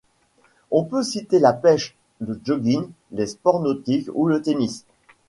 On 0.71 0.83
peut 0.83 1.03
citer 1.03 1.37
la 1.37 1.53
pêche, 1.53 1.95
le 2.21 2.41
jogging, 2.43 2.89
les 3.11 3.27
sports 3.27 3.59
nautiques 3.61 4.09
ou 4.15 4.25
le 4.25 4.41
tennis. 4.41 4.83